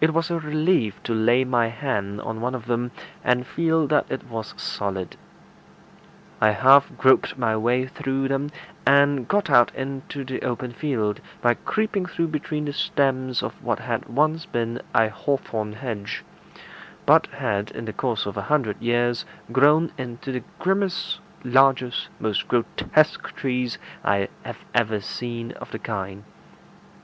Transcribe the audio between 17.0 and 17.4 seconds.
but